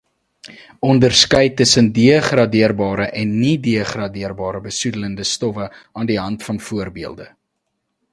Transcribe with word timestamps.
Onderskei 0.91 1.43
tussen 1.57 1.87
degradeerbare 1.97 3.05
en 3.21 3.29
niedegradeerbare 3.41 4.61
besoedelende 4.67 5.25
stowwe 5.33 5.67
aan 6.01 6.09
die 6.13 6.19
hand 6.25 6.47
van 6.49 6.59
voorbeelde. 6.71 7.29